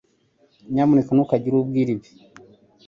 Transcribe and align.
Nyamuneka 0.71 1.11
ntukagire 1.13 1.53
uwo 1.55 1.63
ubwira 1.63 1.89
ibi. 1.95 2.09